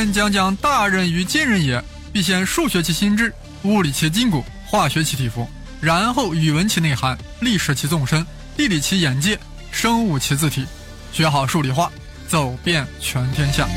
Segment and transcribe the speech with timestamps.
[0.00, 3.30] 先讲讲大人与今人也，必先数学其心智，
[3.64, 5.46] 物理其筋骨，化学其体肤，
[5.78, 8.24] 然后语文其内涵，历史其纵深，
[8.56, 9.38] 地理其眼界，
[9.70, 10.64] 生物其字体，
[11.12, 11.92] 学好数理化，
[12.26, 13.68] 走遍全天下。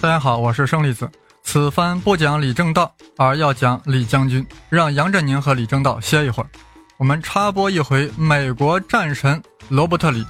[0.00, 1.06] 大家好，我是生粒子。
[1.44, 4.46] 此番不讲李政道，而要讲李将军。
[4.70, 6.48] 让杨振宁和李政道歇一会儿。
[6.98, 10.24] 我们插播一回美国战神罗伯特里，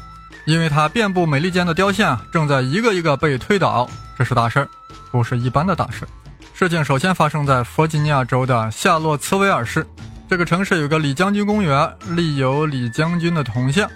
[0.46, 4.68] 因为他遍布美利坚的雕像正在一个一个被推倒，这是大事儿，
[5.10, 6.06] 不是一般的大事。
[6.54, 9.86] 事情首先发生在弗吉尼亚州的夏洛茨维尔市，
[10.28, 13.88] 这个城市有个李将军公园，立有李将军的铜像。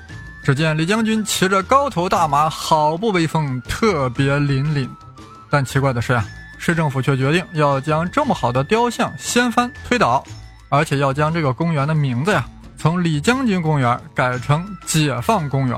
[0.45, 4.89] 只见李将军骑着高头大马，好不威风，特别凛凛。
[5.51, 6.25] 但奇怪的是呀。
[6.59, 10.25] 市政府却决定要将这么好的雕像掀翻推倒，
[10.71, 12.47] 而且要将这个公园的名字呀
[12.87, 15.77] 从李将军公园改成解放公园。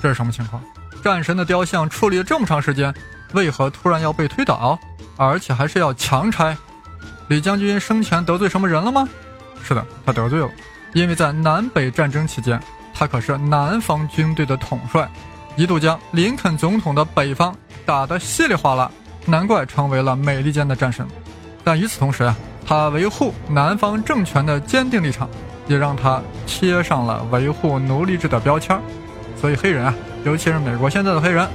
[0.00, 0.62] 这是什么情况？
[1.04, 2.94] 战神的雕像处理了这么长时间，
[3.34, 4.78] 为何突然要被推倒，
[5.18, 6.56] 而且还是要强拆？
[7.28, 9.06] 李将军生前得罪什么人了吗？
[9.62, 10.48] 是的，他得罪了，
[10.94, 12.58] 因为在南北战争期间，
[12.94, 15.06] 他可是南方军队的统帅，
[15.56, 18.90] 一度将林肯总统的北方打得稀里哗啦。
[19.26, 21.06] 难怪成为了美利坚的战神，
[21.62, 22.34] 但与此同时啊，
[22.66, 25.28] 他维护南方政权的坚定立场，
[25.70, 28.76] 也让他贴上了维护奴隶制的标签
[29.36, 31.48] 所以黑人啊，尤其是美国现在的黑人，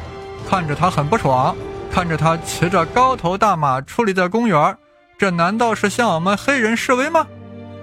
[0.49, 1.53] 看着他很不爽，
[1.91, 4.77] 看着他骑着高头大马矗立在公园
[5.17, 7.27] 这难道是向我们黑人示威吗？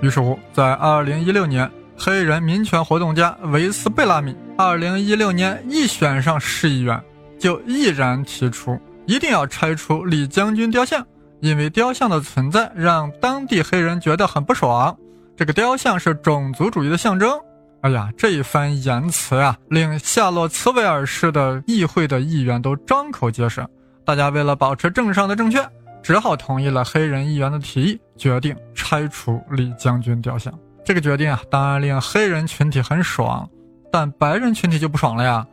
[0.00, 6.98] 于是乎，在2016年，黑人民权活动家维斯贝拉米2016年一选上市议员，
[7.38, 8.80] 就毅然提出。
[9.06, 11.04] 一定要拆除李将军雕像，
[11.40, 14.96] 因为雕像的存在让当地黑人觉得很不爽。
[15.42, 17.36] 这个雕像是种族主义的象征。
[17.80, 23.68] 哎呀，这一番言辞啊，令夏洛茨维尔市的议会的议员都张口结舌。
[24.04, 25.60] 大家为了保持政治上的正确，
[26.00, 30.56] 只好同意了黑人议员的提议，决定拆除李将军雕像。
[30.84, 33.50] 这个决定啊，当然令黑人群体很爽，
[33.90, 35.44] 但白人群体就不爽了呀，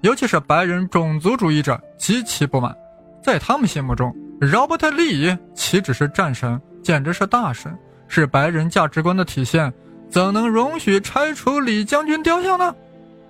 [0.00, 2.74] 尤其是白人种族主义者极其不满。
[3.22, 7.76] 在他们心目中，Robert Lee 岂止是战神，简直是大神，
[8.08, 9.72] 是白人价值观的体现，
[10.08, 12.74] 怎能容许拆除李将军雕像呢？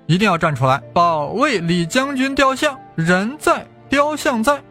[0.07, 4.63] 一定要站出来保卫李将军雕像，人在雕像在。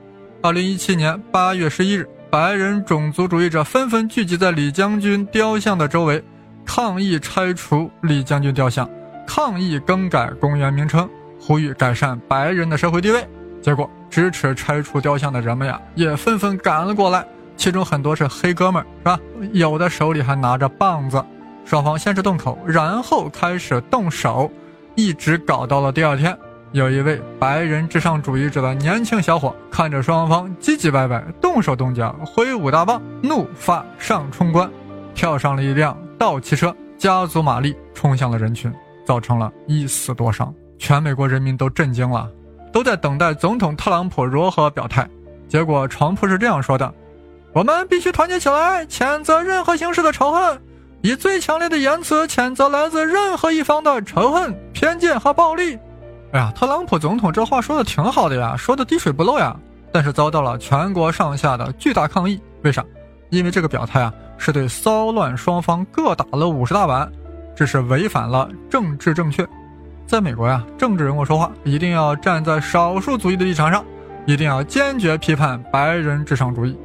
[0.41, 6.23] 二零一七年八月十一日，白人种族主义者纷纷聚集在李将军雕像的周围，
[6.65, 8.89] 抗议拆除李将军雕像，
[9.25, 11.09] 抗议更改公园名称，
[11.39, 13.27] 呼吁改善白人的社会地位。
[13.61, 13.89] 结果。
[14.13, 17.25] 支持拆除雕像的人们呀，也纷纷赶了过来，
[17.55, 19.19] 其中很多是黑哥们儿，是吧？
[19.53, 21.23] 有的手里还拿着棒子。
[21.65, 24.51] 双方先是动口，然后开始动手，
[24.95, 26.37] 一直搞到了第二天。
[26.73, 34.69] 有一位白人至上主义者的年轻小伙，看着双方唧唧歪歪，动手动脚，挥舞大棒，怒发上冲冠，
[35.13, 38.73] 跳上了一辆道奇车，加足马力冲向了人群，
[39.05, 42.29] 造成了一死多伤，全美国人民都震惊了。
[42.73, 45.07] 都在等待总统特朗普如何表态，
[45.47, 46.91] 结果床铺是这样说的
[47.53, 50.59] ：“我们必须团结起来，谴责任何形式的仇恨，
[51.01, 55.77] 以最强烈的言辞谴责来自任何一方的仇恨、偏见和暴力。”
[56.33, 59.55] 哎呀，特朗普总统这话说的挺好的呀，说的滴水不漏呀，
[59.91, 62.41] 但是遭到了全国上下的巨大抗议。
[62.63, 62.83] 为啥？
[63.29, 67.11] 因为这个表态啊，是对骚乱双方各打了五十大板，
[67.55, 69.47] 这是违反了政治正确。
[70.07, 73.85] 在美国呀，政治人物说话一定要站在少数族裔的立场上，
[74.25, 76.75] 一定要坚决批判白人至上主义。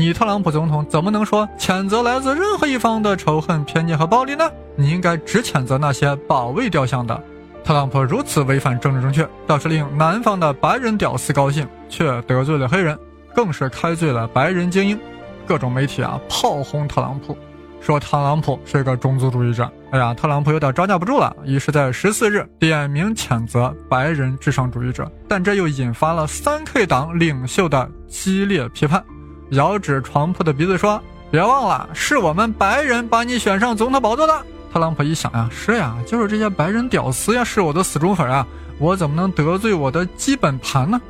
[0.00, 4.50] 你特朗普总统怎么能说谴责来自任何一方的仇恨、偏见和暴力呢？
[4.74, 7.22] 你应该只谴责那些保卫雕像的。
[7.62, 12.98] 特朗普如此违反政治正确，倒是令南方的白人屌丝高兴，却得罪了黑人，
[13.34, 14.98] 更是开罪了白人精英。
[15.46, 17.36] 各种媒体啊炮轰特朗普。
[17.78, 29.02] 说特朗普是个种族主义者，哎呀，特朗普有点招架不住了，于是，在十四日点名谴责白人至上主义者，但这又引发了三 K 党领袖的激烈批判，
[29.50, 31.00] 遥指床铺的鼻子说
[31.30, 34.42] ：“别忘了，是我们白人把你选上总统宝座的。”
[34.72, 38.46] 特朗普一想呀，是呀，就是这些白人屌丝呀，是我的死忠粉啊，
[38.78, 41.00] 我怎么能得罪我的基本盘呢？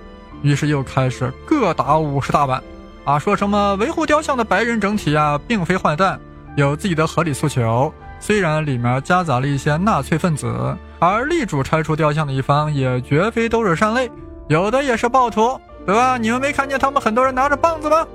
[0.42, 2.62] 于是又开始各打五十大板，
[3.04, 6.19] 啊，说什么维护雕像的白人整体呀，并非坏蛋。
[6.56, 14.10] 有自己的合理诉求，虽然里面夹杂了一些纳粹分子，而力主拆除雕像的一方也绝非都是善类，
[14.48, 16.16] 有的也是暴徒，对吧？
[16.16, 18.06] 你们没看见他们很多人拿着棒子吗？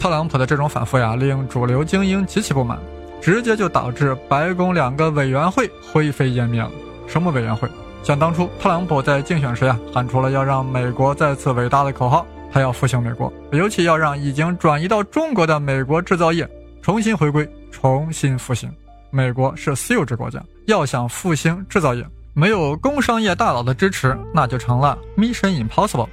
[0.00, 2.78] 特朗普的这种反复呀，令主流精英极其不满。
[3.20, 6.70] 直接就导致白宫两个委员会灰飞烟灭了。
[7.06, 7.68] 什么委员会？
[8.02, 16.48] 想当初特朗普在竞选时呀，喊出了要让美国再次伟大的口号，他要复兴美国，尤其要让已经转移到中国的美国制造业
[16.80, 18.72] 重新回归、重新复兴。
[19.10, 22.02] 美国是私有制国家，要想复兴制造业，
[22.32, 26.08] 没有工商业大佬的支持，那就成了 Mission Impossible。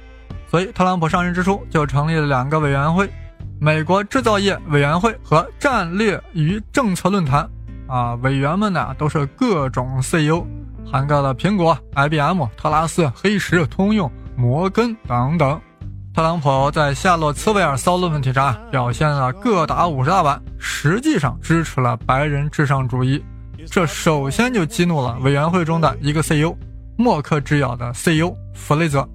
[0.50, 3.08] 所以，特朗普上任之初就成立了两个委员会。
[3.60, 7.48] 美国制造业委员会和战略与政策论坛，
[7.88, 10.44] 啊，委员们呢都是各种 CEO，
[10.88, 15.60] 涵盖了苹果、IBM、特拉斯、黑石、通用、摩根等等。
[16.14, 23.24] 特朗普在夏洛茨维尔骚乱问题上表现了各打五十大板，实际上支持了白人至上主义，
[23.66, 26.54] 这首先就激怒了委员会中的一个 CEO，
[26.96, 29.08] 默克制药的 CEO 弗雷泽。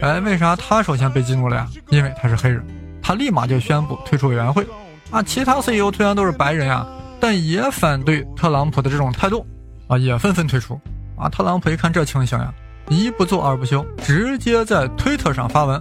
[0.00, 1.68] 哎，为啥他首先被激怒了呀？
[1.90, 2.64] 因为他是黑人。
[3.02, 4.66] 他立马就宣布退出委员会，
[5.10, 6.86] 啊，其他 CEO 虽然都是白人呀，
[7.18, 9.44] 但也反对特朗普的这种态度，
[9.88, 10.80] 啊，也纷纷退出。
[11.18, 12.52] 啊，特朗普一看这情形呀，
[12.88, 15.80] 一不做二不休，直接在推特上发文：“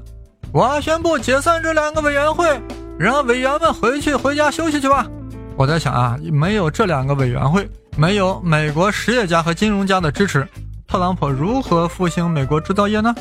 [0.51, 2.61] 我宣布解散这两个委员会，
[2.99, 5.07] 让委员们回去回家休息去吧。”
[5.55, 10.47] 我在想啊，没有这两个委员会，没有美国实业家和金融家的支持，
[10.87, 13.15] 特朗普如何复兴美国制造业呢？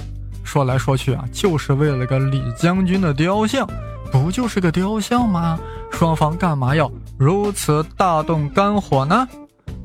[0.50, 3.64] 说来说去啊，就是为了个李将军的雕像。
[4.10, 5.56] 不就是个雕像吗？
[5.92, 9.28] 双方干嘛要如此大动肝火呢？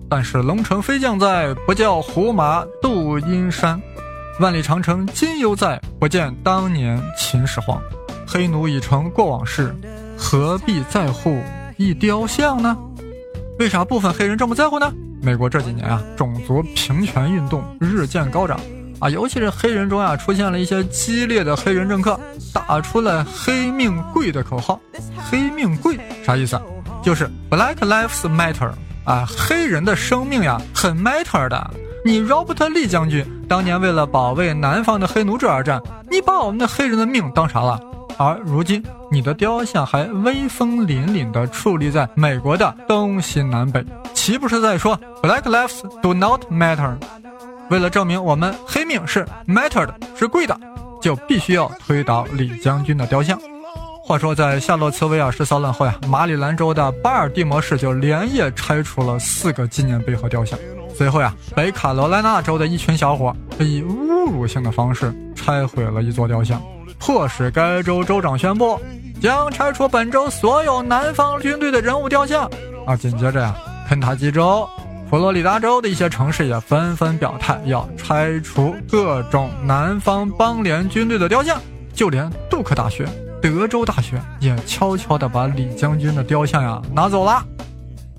[0.09, 3.79] 但是龙城飞将在，不教胡马度阴山；
[4.39, 7.79] 万里长城今犹在，不见当年秦始皇。
[8.25, 9.75] 黑奴已成过往事，
[10.17, 11.39] 何必在乎
[11.77, 12.75] 一雕像呢？
[13.59, 14.91] 为啥部分黑人这么在乎呢？
[15.21, 18.59] 美国这几年啊，种族平权运动日渐高涨。
[19.00, 22.19] 啊，尤其是黑人中啊，出现了一些激烈的黑人政客，
[22.53, 24.80] 打出了“黑命贵”的口号。
[25.30, 26.59] 黑命贵啥意思？
[27.03, 28.71] 就是 Black Lives Matter
[29.03, 31.71] 啊，黑人的生命呀很 matter 的。
[32.03, 37.80] 你 Robert Lee 将军当年为了保卫南方的黑奴制而战，你把我们的黑人的命当啥了？
[38.18, 38.81] 而如今
[39.12, 43.83] 你的雕像还威风凛凛地矗立在美国的东西南北，
[44.13, 46.95] 岂不是在说 Black Lives do not matter？
[47.69, 50.56] 为了证明我们黑命是 matter 的，是贵的，
[51.01, 53.39] 就必须要推倒李将军的雕像。
[54.03, 60.57] 话说，在夏洛茨维尔市骚乱后呀，马里兰州的巴尔的摩市就连夜拆除了四个纪念碑和雕像。
[60.95, 66.62] 随后呀，北卡罗来纳州的一群小伙以侮辱性的方式拆毁了一座雕像，
[67.00, 68.79] 迫使该州州长宣布
[69.19, 72.47] 将拆除本州所有南方军队的人物雕像。
[72.85, 73.56] 啊，紧接着呀，
[73.89, 74.69] 肯塔基州。
[75.10, 81.62] 佛罗里达州的一些城市也纷纷表态要拆除各种南方邦联军队的雕像，
[81.94, 83.07] 就连杜克大学、
[83.42, 87.44] 德州大学也悄悄地把李将军的雕像呀拿走了。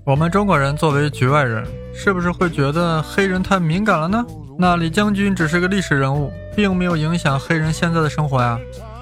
[0.04, 4.24] 我们中国人作为局外人，是不是会觉得黑人太敏感了呢？
[4.56, 8.58] 那李将军只是个历史人物，并没有影响黑人现在的生活呀。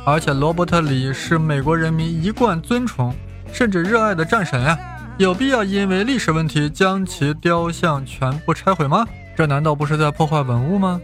[0.07, 3.15] 而且罗伯特李是美国人民一贯尊崇
[3.53, 4.79] 甚至热爱的战神呀。
[5.17, 9.07] 有必要因为历史问题将其雕像全部拆毁吗？
[9.37, 11.01] 这难道不是在破坏文物吗？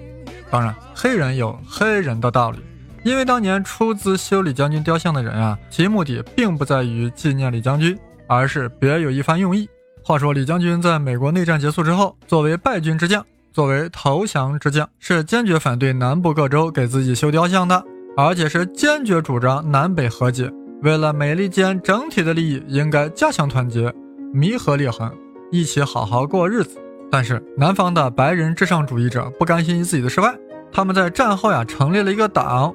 [0.51, 2.59] 当然，黑人有黑人的道理，
[3.05, 9.69] 因为当年出资修李将军雕像的人啊，其目的并不在于纪念李将军，而是别有一番用意。
[10.03, 17.85] 话说，李将军在美国内战结束之后，作为败军之将，作为投降之将，是坚决反对南部各州给自己修雕像的，
[18.17, 20.53] 而且是坚决主张南北和解。
[20.83, 23.93] 为了美利坚整体的利益，应该加强团结，
[24.33, 25.11] 弥合裂痕，
[25.51, 26.81] 一起好好过日子。
[27.11, 30.35] 但是南方的白人至上主义者不甘心自己的失败，
[30.73, 32.75] 他们在战后呀成立了一个党，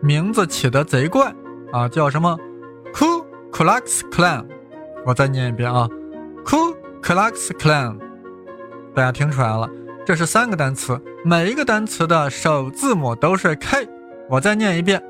[0.00, 1.34] 名字起得贼怪
[1.72, 2.38] 啊，叫什么
[2.94, 4.46] Ku Klux Klan。
[5.04, 5.88] 我再念一遍啊
[6.46, 7.98] ，Ku Klux Klan。
[8.94, 9.68] 大家听出来了，
[10.06, 13.86] 这是三个单词，每一个单词的首字母都是 K。
[14.30, 15.02] 我再念一遍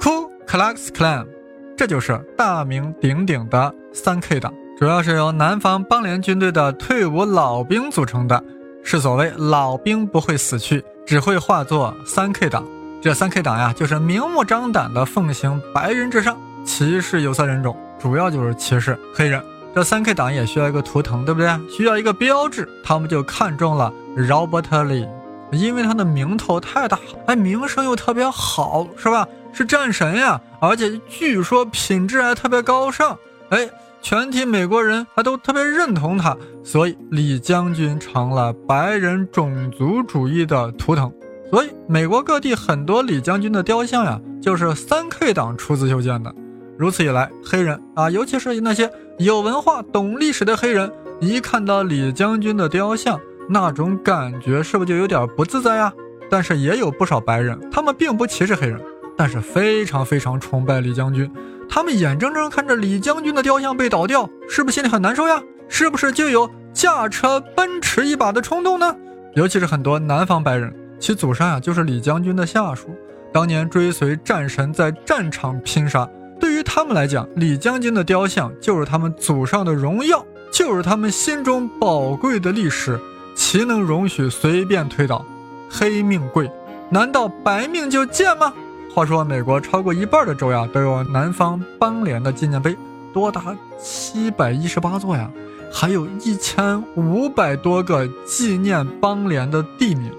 [0.00, 1.26] ，Ku Klux Klan。
[1.76, 8.42] 这就是大名鼎鼎的三 K 党，主要是由南方邦联军队的退伍老兵组成的，
[8.84, 12.64] 是所谓老兵不会死去，只会化作三 K 党。
[13.02, 19.42] 这三 K 党呀，就是明目张胆的奉行白人至上，歧视有色人种，主要就是歧视黑人。
[19.74, 21.50] 这三 K 党也需要一个图腾，对不对？
[21.68, 25.08] 需要一个标志，他们就看中了 Robert Lee，
[25.50, 29.26] 因为他的名头太大，哎，名声又特别好，是吧？
[29.52, 33.16] 是战神呀，而且据说品质还特别高尚，
[33.50, 33.68] 哎，
[34.00, 41.12] 全体美国人还都特别认同他，所以李将军成了白人种族主义的图腾。
[41.50, 46.34] 所以美国各地很多李将军的雕像呀，就是三 K 党出资修建的。
[46.76, 50.90] 如此一来，黑人啊，尤其是那些有文化、懂历史的黑人，
[51.20, 55.92] 一看到李将军的雕像，那种感觉是不是就有点不自在呀？
[56.30, 58.80] 但是也有不少白人，他们并不歧视黑人，
[59.16, 61.30] 但是非常非常崇拜李将军。
[61.68, 65.42] 他们眼睁睁看着李将军的雕像被倒掉，是不是心里很难受呀？
[65.68, 68.94] 是不是就有驾车奔驰一把的冲动呢？
[69.34, 72.94] 尤其是很多南方白人，其祖上呀就是李将军的下属，
[73.32, 76.08] 当年追随战神在战场拼杀。
[76.38, 83.00] 对于他们来讲，李将军的雕像就是他们祖上的荣耀，就是他们心中宝贵的历史，
[83.34, 85.24] 岂能容许随便推倒？
[85.70, 86.50] 黑命贵，
[86.90, 88.52] 难道白命就贱吗？
[88.94, 92.76] 话说，美国超过一半的州呀都有南方邦联的纪念碑，
[93.12, 95.28] 多达七百一十八座呀，
[95.72, 100.12] 还有一千五百多个纪念邦联的地名。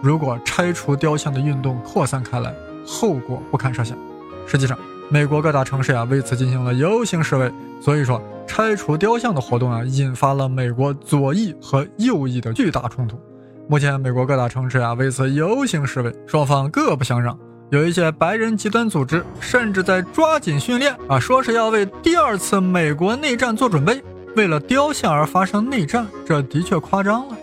[0.00, 2.54] 如果拆除雕像的运动扩散开来，
[2.86, 3.98] 后果不堪设想。
[4.46, 7.52] 实际上，美国各大城市呀为此进行了游行示威。
[7.80, 13.18] 所以说，拆除雕像的活动啊，引发了美国左翼和右翼的巨大冲突。
[13.66, 17.36] 目前，美国各大城市呀为此游行示威，双方各不相让。
[17.70, 24.02] 有一些白人极端组织甚至在抓紧训练啊，说是要为第二次美国内战做准备，
[24.34, 27.36] 为了雕像而发生内战，这的确夸张了。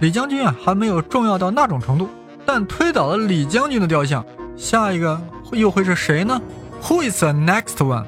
[0.00, 2.08] 李将军啊，还没有重要到那种程度，
[2.46, 4.24] 但推倒了李将军的雕像，
[4.56, 5.20] 下一个
[5.52, 6.40] 又会是谁呢
[6.84, 8.06] ？Who is the next one？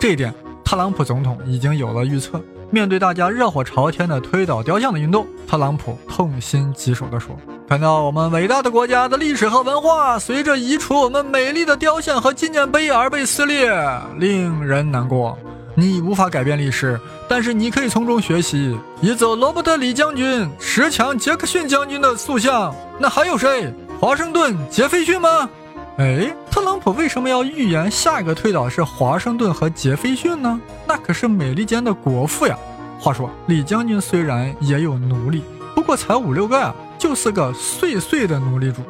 [0.00, 2.40] 这一点，特朗普总统已经有了预测。
[2.70, 7.36] 面对大家热火朝天的推倒雕像的运动，特朗普痛心疾首地说。
[7.68, 13.72] 看到我们伟大的国家的历史和文化随着移除我们美丽的雕像和纪念碑而被撕裂，
[14.18, 15.38] 令人难过。
[15.74, 18.78] 你无法改变历史，但是你可以从中学习。
[19.00, 23.72] 移走罗伯特·李将军、十强杰克逊将军的塑像，那还有谁？
[23.98, 25.48] 华盛顿·杰斐逊吗？
[25.96, 30.60] 哎，特朗普为什么要预言下一个推倒是华盛顿和杰斐逊呢？
[30.86, 32.54] 那可是美利坚的国父呀。
[33.00, 35.42] 话说，李将军虽然也有奴隶，
[35.74, 36.74] 不过才五六个呀。
[37.02, 38.80] 就是个碎碎的奴隶主，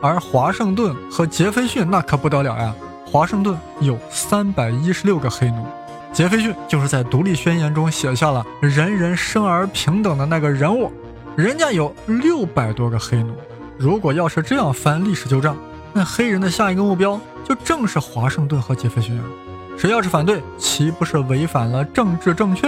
[0.00, 2.74] 而华盛顿和杰斐逊那可不得了呀！
[3.04, 5.66] 华盛顿有三百一十六个黑奴，
[6.10, 10.90] 杰斐逊就是在独立宣言中写下了“人人生而平等”的那个人物，
[11.36, 13.34] 人家有六百多个黑奴。
[13.76, 15.54] 如果要是这样翻历史旧账，
[15.92, 19.24] 那黑人的下一个目标就正是华盛顿和杰斐逊啊！
[19.76, 22.66] 谁要是反对，岂不是违反了政治正确？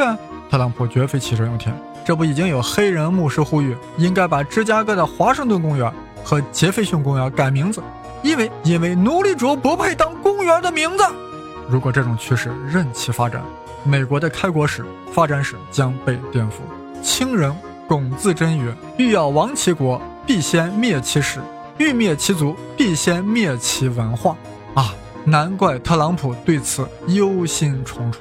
[0.50, 1.72] 特朗普绝非杞人忧天。
[2.04, 5.92] 这不已经有黑人牧师呼吁，应该把芝加哥的华盛顿公园
[6.24, 7.80] 和杰斐逊公园改名字，
[8.22, 11.04] 因为因为奴隶主不配当公园的名字。
[11.68, 13.40] 如果这种趋势任其发展，
[13.84, 16.54] 美国的开国史发展史将被颠覆。
[17.00, 17.54] 清人
[17.86, 21.38] 龚自珍曰：“欲要亡其国，必先灭其史；
[21.78, 24.36] 欲灭其族，必先灭其文化。”
[24.74, 24.92] 啊，
[25.24, 28.16] 难怪特朗普对此忧心忡忡。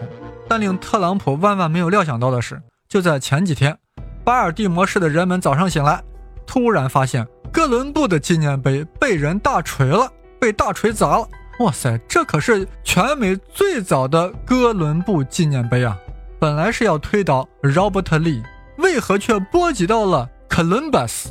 [0.49, 2.61] 但令特朗普万万没有料想到的是。
[2.89, 3.77] 就在前几天，
[4.23, 6.03] 巴尔的摩市的人们早上醒来，
[6.47, 11.27] 突然发现哥伦布的纪念碑被人大锤了，被大锤砸了。
[11.59, 15.95] 哇塞，这可是全美最早的哥伦布纪念碑啊！
[16.39, 18.41] 本来是要推倒 Robert Lee，
[18.77, 21.27] 为何却波及到了 Columbus，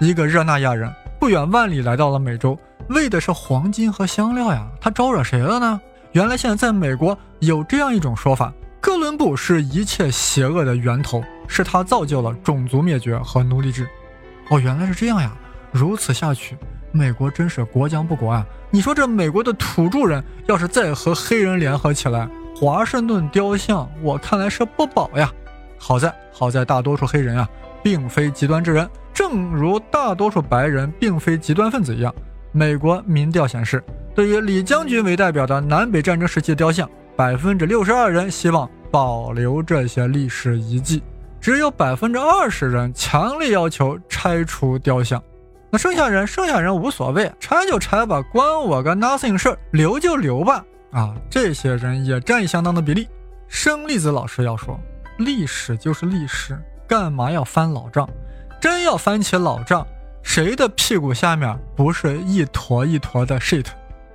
[0.00, 4.66] 一个热那亚人，不远万里来到了美洲，为的是黄金和香料呀？
[4.80, 5.80] 他招惹谁了呢？
[6.12, 8.52] 原来现在在美国有这样一种说法。
[8.80, 13.86] 哥伦布是一切邪恶的源头，是他造就了种族灭绝和奴隶制。
[14.50, 15.36] 哦，原来是这样呀！
[15.72, 16.56] 如此下去，
[16.92, 18.46] 美国真是国将不国啊！
[18.70, 25.30] 你说这美国的土著人要是再和黑人联合起来，华盛顿雕像，我看来是不保呀。
[25.76, 27.46] 好在，好在大多数黑人啊，
[27.82, 32.14] 并非极端之人，正如大多数白人并非极端分子一样。
[32.52, 33.82] 美国民调显示，
[34.18, 36.90] 对于李将军为代表的南北战争时期的雕像。
[37.14, 41.00] 百分之六十二人希望保留这些历史遗迹，
[41.40, 45.22] 只有百分之二十人强烈要求拆除雕像。
[45.70, 50.64] 那剩下人，剩下人无所谓，拆就拆吧，关我个 nothing 事儿，留就留吧。
[50.90, 53.06] 啊，这些人也占相当的比例。
[53.46, 54.80] 生粒子老师要说，
[55.18, 56.58] 历史就是历史，
[56.88, 58.08] 干嘛要翻老账？
[58.60, 59.86] 真要翻起老账，
[60.24, 63.66] 谁的屁股下面不是一坨一坨的 shit？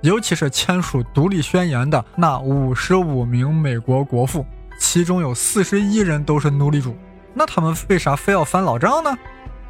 [0.04, 4.44] 尤其是签署独立宣言的那五十五名美国国父，
[4.78, 6.94] 其中有四十一人都是奴隶主。
[7.32, 9.16] 那他们为啥非要翻老账呢？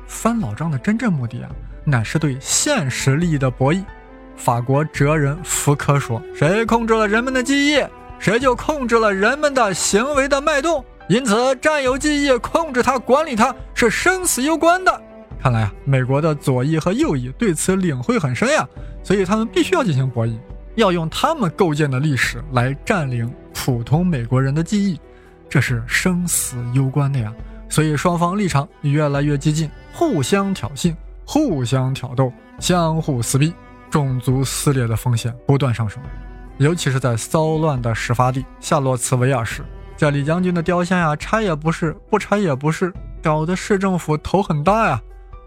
[0.08, 1.50] 翻老账的真正目的啊，
[1.84, 3.84] 乃是对现实利益的博弈。
[4.34, 7.80] 法国哲人福柯说：“谁控制了人们的记忆，
[8.18, 10.84] 谁就控制了人们的行为的脉动。
[11.08, 15.00] 因此，占有记忆、控制它、管理它是生死攸关的。”
[15.44, 18.66] 看来啊，美国的左翼和右翼对此领会很深呀。
[19.02, 20.34] 所以他们必须要进行博弈，
[20.76, 24.98] 要用他们构建的历史来占领普通美国人的记忆，
[25.46, 27.30] 这是生死攸关的呀。
[27.68, 30.96] 所以双方立场越来越激进，互相挑衅、
[31.26, 33.52] 互相挑逗、相互撕逼，
[33.90, 36.02] 种族撕裂的风险不断上升。
[36.56, 39.62] 尤其是在骚乱的始发地夏洛茨维尔市，
[39.94, 42.90] 这李将军的雕像呀，拆也不是，不拆也不是，
[43.22, 44.98] 搞得市政府头很大呀。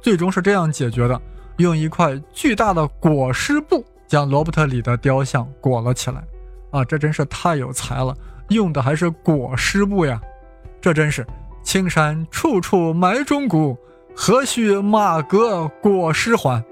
[0.07, 1.21] 最终是这样解决的：
[1.57, 6.23] 用一块巨大的裹尸布将罗伯特里的雕像裹了起来。
[6.71, 8.15] 啊，这真是太有才了，
[8.47, 10.17] 用的还是裹尸布呀！
[10.79, 11.27] 这真是
[11.61, 13.77] 青山处处埋忠骨，
[14.15, 16.63] 何须马革裹尸还？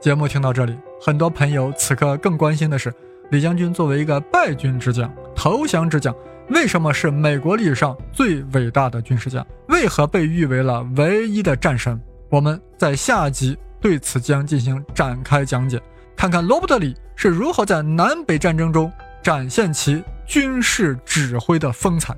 [0.00, 2.94] 节目听到这里，很多朋友此刻更关心的是。
[3.32, 6.14] 李将军作为一个败军之将、投降之将，
[6.50, 9.44] 为什么是美国历史上最伟大的军事家？
[9.66, 12.00] 为何被誉为了唯一的战神？
[12.34, 15.80] 我们在下集对此将进行展开讲解，
[16.16, 22.12] 看看罗伯特里是如何在南北战争中展现其军事指挥的风采。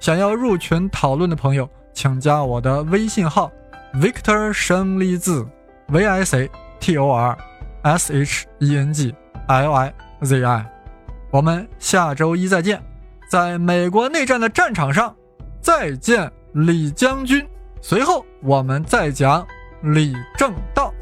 [0.00, 3.52] 想要入群讨论的朋友，请加我的微信号
[3.92, 5.46] ：Victor 胜利字
[5.88, 7.36] V I C T O R
[7.82, 9.14] S H E N G
[9.48, 9.92] L I。
[10.22, 10.64] ZI，
[11.30, 12.82] 我们下周一再见，
[13.28, 15.14] 在美国内战的战场上
[15.60, 17.46] 再见，李将军。
[17.84, 19.44] 随后我们再讲
[19.82, 20.94] 李政道。